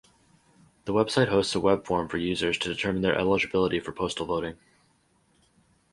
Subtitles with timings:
[0.85, 4.57] The website hosts a webform for users to determine their eligibility for postal voting